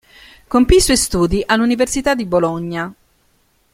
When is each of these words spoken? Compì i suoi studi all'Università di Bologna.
Compì 0.47 0.77
i 0.77 0.81
suoi 0.81 0.97
studi 0.97 1.43
all'Università 1.45 2.15
di 2.15 2.25
Bologna. 2.25 2.91